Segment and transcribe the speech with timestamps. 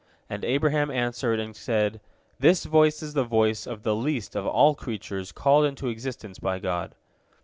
[0.27, 2.01] And Abraham answered, and said,
[2.39, 6.57] "This voice is the voice of the least of all creatures called into existence by
[6.57, 6.95] God."